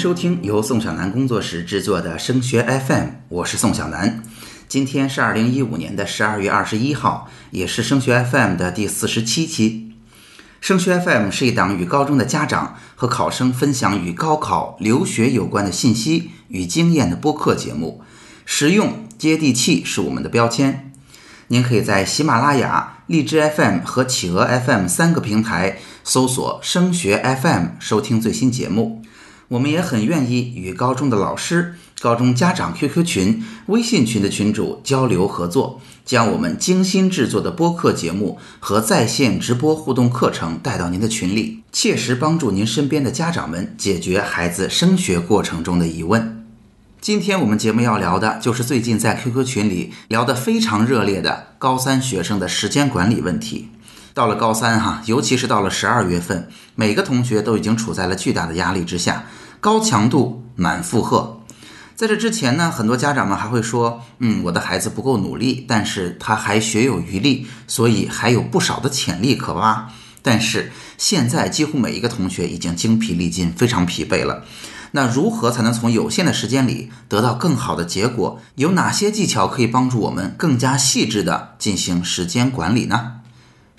[0.00, 4.22] 收听由宋小南工作室制作的升学 FM，我是宋小南。
[4.66, 9.92] 今天是二零一五年的十二月二十一号，也是升学 FM 的第四十七期。
[10.62, 18.02] 升学 FM 是一档与高中的家长和考生分享与高考、留学有关的信息与经验的播客节目，
[18.46, 20.94] 实用接地气是我们的标签。
[21.48, 29.02] 您可以在喜马拉雅、荔枝 FM 和企鹅 FM 三个平台搜索“升学 FM” 收听最新节目。
[29.50, 46.46] 我们也很愿意与高中的老师、高中家长 QQ 群、微信群的群主交流合作，将我们精心制作的播客节目和在线直播互动课程带到您的群里，切实帮助您身边的家长们解决孩子升学过程中的疑问。
[47.00, 53.68] 今天我们节目要聊的就是最近在 QQ 群里聊得非常热烈的高三学生的时间管理问题。
[54.14, 59.24] 到了高三哈，尤其是到了十二月份，每个同学都已经处在了巨大的压力之下。
[59.60, 61.42] 高强度满负荷，
[61.94, 69.90] 在这之前呢，很多家长们还会说，嗯，我的孩子不够努力，但是他还学有余力，所以还有不少的潜力可挖。
[70.22, 74.44] 但是现在几乎每一个同学已经精疲力尽，非常疲惫了。
[74.92, 78.40] 那如何才能从有限的时间里得到更好的结果？
[78.54, 83.19] 有哪些技巧可以帮助我们更加细致的进行时间管理呢？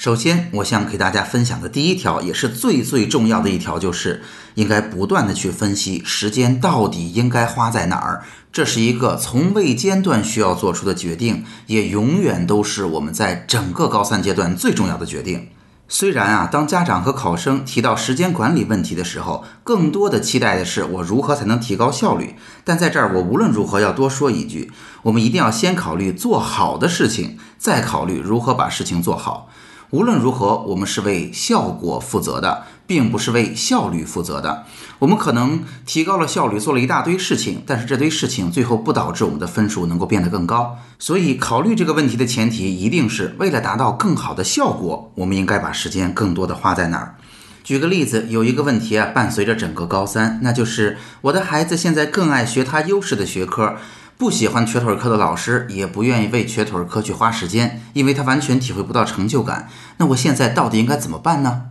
[0.02, 4.24] 首先，我想给大家分享的第一条，也是最最重要的一条，就是
[4.56, 8.24] 应该不断的去分析时间到底应该花在哪儿。
[8.52, 15.50] 这是一个从未间断需要做出的决定，也永远都是我们在整个高三阶段最重要的决定。
[15.88, 22.34] 虽然啊，当家长和考生提到时间管理问题的时候，更多的期待的是我如何才能提高效率。
[22.64, 24.72] 但在这儿，我无论如何要多说一句，
[25.04, 29.48] 我们一定要先考虑做好的事情，再考虑如何把事情做好。
[29.92, 34.66] 无论如何，我们是为效果负责的，并不是为效率负责的。
[35.00, 40.78] 我们可能提高了效率，做了一大堆事情，但是这堆事情最后不导致我们的分数能够变得更高。
[40.98, 47.16] 所以，考虑这个问题的前提，一定是为了达到更好的效果，我们应该把时间更多的花在哪儿？
[47.62, 53.76] 举个例子，有一个问题啊，伴随着整个高三，那就是我的孩子现在更爱学他优势的学科。
[54.22, 59.68] 不喜欢瘸腿课的老师，也不愿意为瘸腿课去花时间，因为他完全体会不到成就感。
[59.98, 61.64] 那我现在到底应该怎么办呢？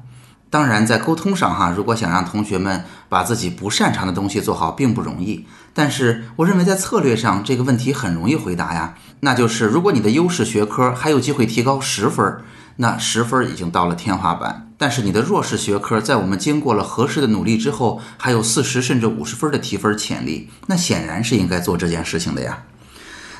[0.51, 5.47] 当然，在沟通上哈，如果想让同学们把自己不擅长的东西做好，并不容易。
[5.73, 8.95] 但是，我认为在策略上，这个问题很容易回答呀。
[9.21, 12.39] 那就是，如果你的优势学科还有机会提高十分，
[12.77, 14.73] 那十分已经到了天花板。
[14.77, 22.65] 但是你的弱势学科，在我们经过了合适的努力之后，还有四十甚至五十分的提分潜力，那显然是应该做这件事情的呀。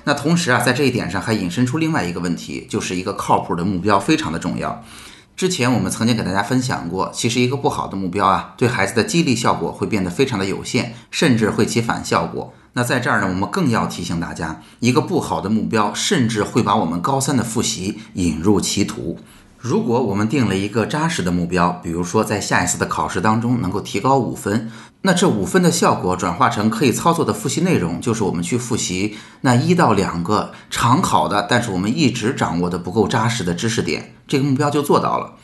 [0.05, 4.85] 那同时啊，在这一点上还引申出另外一个问题，就是一个靠谱的目标非常的重要。
[5.41, 12.53] 之前我们曾经给大家分享过，其实一个不好的目标啊，对孩子的激励效果会变得非常的有限，甚至会起反效果。
[12.75, 19.19] 那在这儿呢，我们更要提醒大家，一个不好的目标，甚至会把我们高三的复习引入歧途。
[19.61, 24.73] 如果我们定了一个扎实的目标，比如说在下一次的考试当中能够提高五分，
[25.03, 35.35] 那这五分的效果转化成可以操作的复习内容，就是我们去复习那一到两个常考的，但是我们一直掌握的不够扎实的知识点，这个目标就做到了。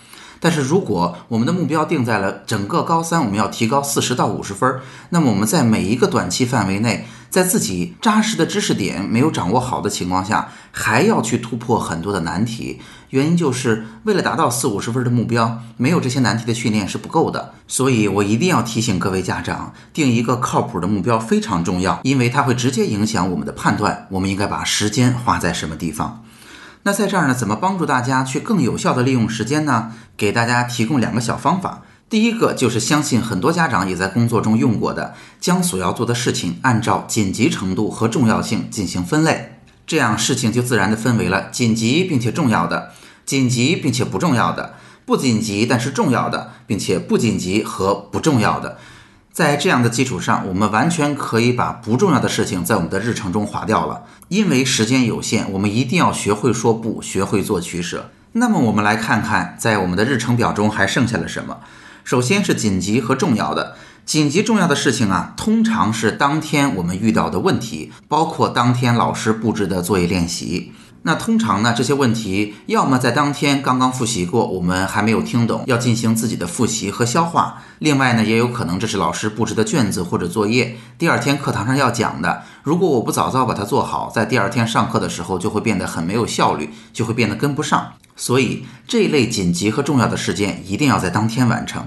[0.40, 7.06] 但是如果我们的目标定在了整个高三我们要提高四十到五十分，那么我们在每一个短期范围内。
[7.28, 12.80] 在自己扎实的知识点没有掌握好的情况下，还要去突破很多的难题，
[13.10, 17.52] 原因就是为了达到四五十分的目标，没有这些难题的训练是不够的。
[17.68, 26.24] 所以我一定要提醒各位家长，定一个靠谱的目标非常重要，因为它会直接影响我们的判断，我们应该把时间花在什么地方。
[26.82, 29.92] 那在这儿呢，怎么帮助大家去更有效的利用时间呢？
[30.16, 31.82] 给大家提供两个小方法。
[32.08, 42.92] 第一个就是相信很多家长也在工作中用过的，将所要做的事情按照紧急程度和重要性进行分类，这样事情就自然的分为了紧急并且重要的、
[43.26, 48.78] 紧急并且不重要的、不紧急但是重要的，并且不紧急和不重要的。
[49.32, 58.10] 在这样的基础上，我们完全可以把不重要的事情在我们的日程中划掉了，因为时间有限，我们一定要学会说不，学会做取舍。
[58.32, 61.58] 那么我们来看看，在我们的日程表中还剩下了什么。
[62.04, 63.76] 首先是紧急和重要的，
[64.06, 70.72] 紧急重要的事情啊，通常是当天我们遇到的问题，包括当天老师布置的作业练习。
[71.06, 82.42] 那通常呢，这些问题要么在当天刚刚复习过，我们还没有听懂，要进行自己的复习和消化；另外呢，也有可能这是老师布置的卷子或者作业，第二天课堂上要讲的。
[82.64, 87.92] 如果我不早早把它做好，在第二天上课的时候就会变得很没有效率，就会变得跟不上。
[88.16, 91.86] 所以这一类紧急和重要的事件一定要在当天完成。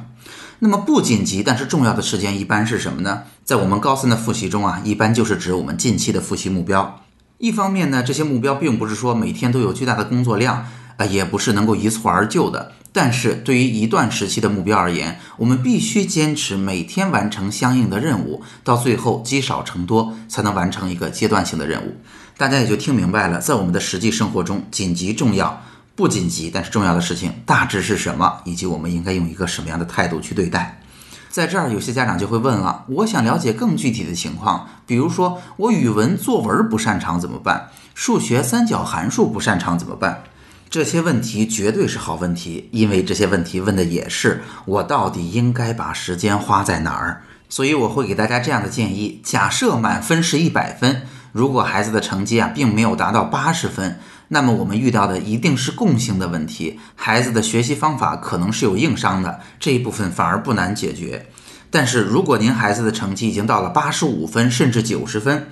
[0.60, 3.24] 那么不紧急但是重要的事件一般是什么呢？
[3.44, 7.02] 在我们高三的复习中啊，一般就是指我们近期的复习目标。
[7.40, 10.66] 一方面呢，这些目标并不是说每天都有巨大的工作量，
[10.98, 12.74] 啊，也不是能够一蹴而就的。
[12.92, 21.96] 但是对于一段时期的目标而言，我们必须坚持每天完成相应的任务，到最后积少成多，才能完成一个阶段性的任务。
[22.36, 25.64] 大家也就听明白了，在我们的实际生活中，紧急重要
[25.96, 30.82] 不紧急但是重要的事情大致是什么，以及我们应该用一个什么样的态度去对待。
[31.30, 37.70] 在这儿，有些家长就会问了：我想了解更具体的情况，比如说我语文作文不擅长怎么办？
[37.94, 40.24] 数学三角函数不擅长怎么办？
[40.70, 47.24] 这些问题绝对是好问题，因为这些问题问的也是我到底应该把时间花在哪儿。
[47.48, 51.02] 所以我会给大家这样的建议：假设满分是一百分，
[51.40, 53.98] 如果孩子的成绩啊并没有达到八十分，
[54.28, 61.28] 那么我们遇到的一定是共性的问题，孩子的学习方法可能是有硬伤的，这一部分反而不难解决。
[61.72, 65.48] 但是如果您孩子的成绩已经到了八十五分甚至九十分，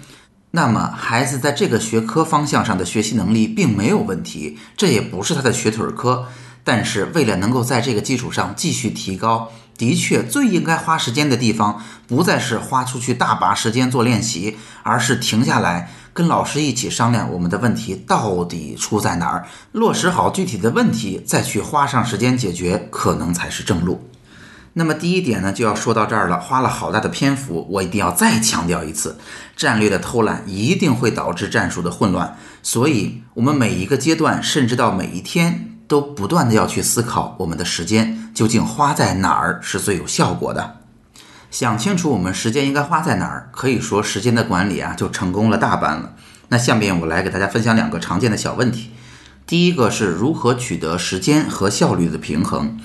[0.52, 6.26] 那么孩子在这个学科方向上的学习能力并没有问题，这也不是他的瘸腿儿科。
[6.66, 24.10] 但是为了能够在这个基础上继续提高，的确最应该花时间的地方，不再是花出去大把时间做练习，而是停下来跟老师一起商量我们的问题到底出在哪儿，落实好具体的问题，再去花上时间解决，可能才是正路。
[24.74, 29.18] 那么第一点呢，就要说到这儿了，花了好大的篇幅，我一定要再强调一次，
[29.56, 40.78] 战略的偷懒一定会导致战术的混乱，所以我们每一个阶段，甚至到每一天，都不断的要去思考，我们的时间究竟花在哪儿是最有效果的。
[41.50, 46.14] 想清楚我们时间应该花在哪儿，可以说时间的管理啊，就成功了大半了。
[46.50, 48.92] 那下面我来给大家分享两个常见的小问题，
[49.48, 52.78] 第一个是如何取得时间和效率的平衡。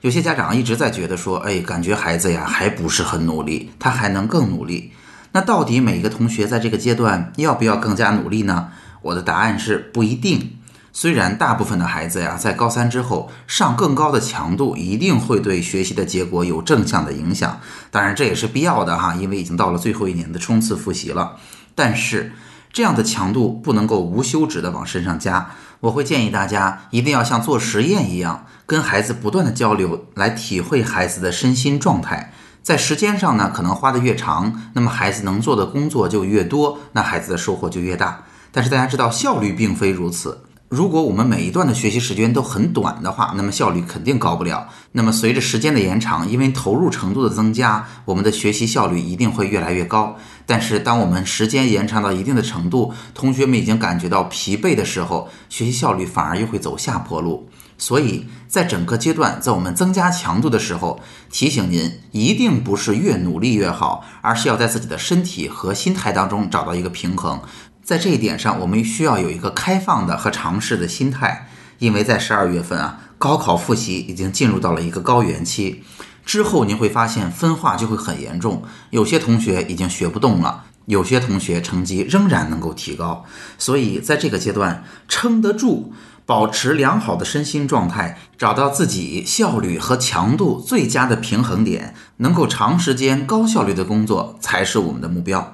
[0.00, 4.92] 有些家长一直在觉得说，哎，感觉孩子呀还不是很努力，他还能更努力。
[5.32, 8.68] 那到底每个同学在这个阶段要不要更加努力呢？
[9.02, 10.56] 我的答案是不一定。
[10.96, 17.60] 虽然大部分的孩子呀在高三之后上更高的强度，一定会对学习的结果有正向的影响。
[17.90, 21.36] 当然这也是必要的哈，因为已经到了最后一年的冲刺复习了。
[21.74, 22.32] 但是
[22.72, 25.50] 这样的强度不能够无休止的往身上加。
[25.80, 32.32] 我会建议大家一定要像做实验一样，跟孩子不断的交流，来体会孩子的身心状态。
[32.62, 38.22] 在时间上呢，可能花的越长，那么孩子能做的工作就越多，那孩子的收获就越大。
[38.52, 40.44] 但是大家知道，效率并非如此。
[40.74, 44.68] 如果我们每一段的学习时间都很短的话，那么效率肯定高不了。
[44.90, 50.16] 那么随着时间的延长，因为投入程度的增加，我们的学习效率一定会越来越高。
[50.44, 57.48] 但是当我们时间延长到一定的程度，同学们已经感觉到疲惫的时候，学习效率反而又会走下坡路。
[57.78, 60.98] 所以在整个阶段，在我们增加强度的时候，
[61.30, 67.40] 提醒您，一定不是越努力越好，而是要在自己的身体和心态当中找到一个平衡。
[67.84, 71.46] 在这一点上，我们需要有一个开放的和尝试的心态，
[71.78, 75.84] 因为在十二月份啊，高考复习已经进入到了一个高原期，
[76.24, 83.26] 之后您会发现分化就会很严重，有些同学已经学不动了，有些同学成绩仍然能够提高，
[83.58, 85.92] 所以在这个阶段撑得住，
[86.24, 95.53] 保持良好的身心状态，找到自己效率和强度最佳的平衡点，能够长时间高效率的工作才是我们的目标。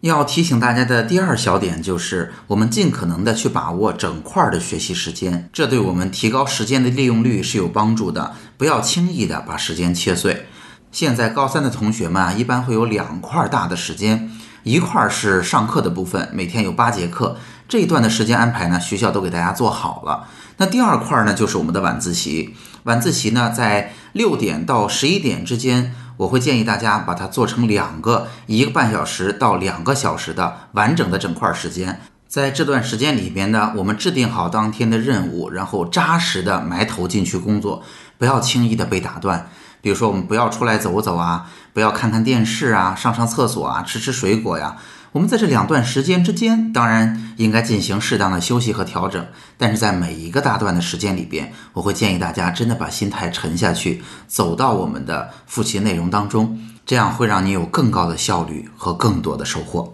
[0.00, 8.32] 要提醒大家的第二小点就是，我们尽可能的去把握整块的学习时间，这对我们提高时间的利用率是有帮助的。
[8.56, 10.46] 不要轻易的把时间切碎。
[10.92, 14.30] 现在高三的同学们啊，一般会有两块大的时间，
[14.62, 17.36] 一块是上课的部分，每天有八节课，
[17.68, 20.28] 这一段的时间安排呢，学校都给大家做好了。
[20.58, 22.54] 那第二块呢，就是我们的晚自习。
[22.84, 25.92] 晚自习呢，在六点到十一点之间。
[26.18, 37.82] 我会建议大家把它做成两个一个半小时到两个小时的完整的整块时间，在这段时间里边呢，我们制定好当天的任务，然后扎实的埋头进去工作，
[38.18, 39.48] 不要轻易的被打断。
[39.80, 44.76] 比如说，我们不要出来走走啊，不要看看电视啊，上上厕所啊，吃吃水果呀。
[45.18, 49.26] 我们在这两段时间之间，当然应该进行适当的休息和调整。
[49.56, 59.92] 但是在每一个大段的时间里边，我会建议大家真的把心态沉下去，走到我们的复习内容当中，这样会让你有更高的效率和更多的收获。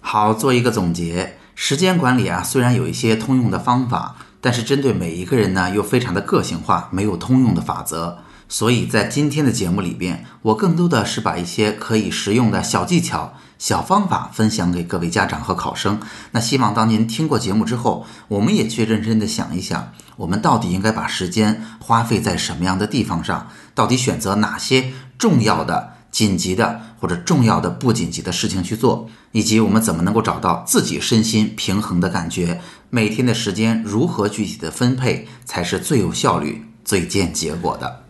[0.00, 8.18] 好，做一个总结，时间管理啊，虽然有一些通用的方法，但是针对每一个人呢，又非常的个性化，没有通用的法则。
[8.52, 13.32] 所以在今天的节目里边，我更多的是把一些可以实用的小技巧。
[13.58, 15.98] 小方法分享给各位家长和考生。
[16.32, 23.48] 那希望当您听过节目之后，我们也去认真的想一想，我们到底应该把时间花费在什么样的地方上？
[23.74, 29.08] 到底选择哪些重要的、紧急的或者重要的不紧急的事情去做？
[29.30, 32.60] 以及我们怎么能够找到自己身心平衡的感觉？
[32.90, 38.02] 每天的时间如何具体的分配才是最有效率、最见结果的？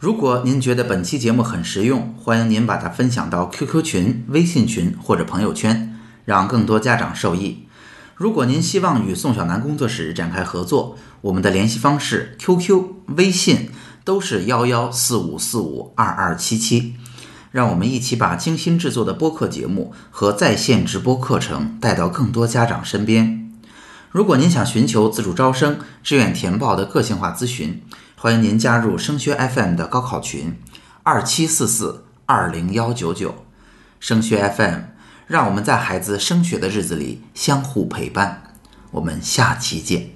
[0.00, 7.66] 如果您觉得本期节目很实用，欢迎您把它分享到 QQ 群、微信群或者朋友圈，让更多家长受益。
[8.14, 13.68] 如果您希望与宋小楠工作室展开合作，我们的联系方式 QQ、微信
[14.02, 16.94] 都是幺幺四五四五二二七七，
[17.50, 23.52] 让我们一起把精心制作的播客节目和在线直播课程带到更多家长身边。
[24.10, 27.82] 如果您想寻求自主招生、志愿填报的个性化咨询，
[28.22, 30.54] 欢迎您加入升学 FM 的高考群，
[31.02, 33.46] 二七四四二零幺九九。
[33.98, 34.80] 升学 FM，
[35.26, 38.42] 让我们在孩子升学的日子里相互陪伴。
[38.90, 40.10] 我们下期见。